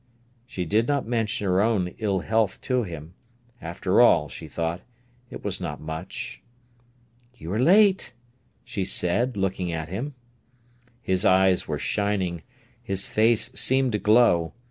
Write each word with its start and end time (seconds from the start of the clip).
She 0.47 0.65
did 0.65 0.87
not 0.87 1.05
mention 1.05 1.45
her 1.45 1.61
own 1.61 1.89
ill 1.99 2.21
health 2.21 2.59
to 2.61 2.81
him. 2.81 3.13
After 3.61 4.01
all, 4.01 4.29
she 4.29 4.47
thought, 4.47 4.81
it 5.29 5.43
was 5.45 5.61
not 5.61 5.79
much. 5.79 6.41
"You 7.35 7.53
are 7.53 7.59
late!" 7.61 8.11
she 8.63 8.83
said, 8.83 9.37
looking 9.37 9.71
at 9.71 9.89
him. 9.89 10.15
His 11.03 11.23
eyes 11.23 11.67
were 11.67 11.77
shining; 11.77 12.41
his 12.81 13.05
face 13.05 13.51
seemed 13.53 13.91
to 13.91 13.99
glow. 13.99 14.53